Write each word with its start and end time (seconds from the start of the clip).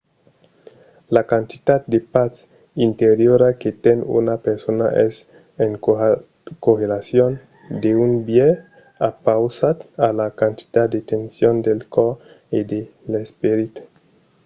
la 1.15 1.21
quantitat 1.29 1.81
de 1.93 1.99
patz 2.13 2.37
interiora 2.87 3.49
que 3.61 3.71
ten 3.85 3.97
una 4.19 4.35
persona 4.47 4.87
es 5.05 5.13
en 5.65 5.71
correlacion 6.63 7.31
d'un 7.81 8.11
biais 8.27 8.57
opausat 9.09 9.77
a 10.07 10.09
la 10.19 10.27
quantitat 10.39 10.87
de 10.91 11.01
tension 11.13 11.53
del 11.65 11.79
còrs 11.95 12.19
e 12.57 12.59
de 12.71 12.81
l’esperit 13.11 13.73